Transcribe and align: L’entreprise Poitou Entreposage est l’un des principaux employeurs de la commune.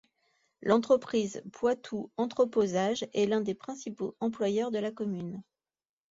L’entreprise 0.63 1.43
Poitou 1.53 2.09
Entreposage 2.17 3.05
est 3.13 3.27
l’un 3.27 3.41
des 3.41 3.53
principaux 3.53 4.15
employeurs 4.19 4.71
de 4.71 4.79
la 4.79 4.89
commune. 4.91 5.43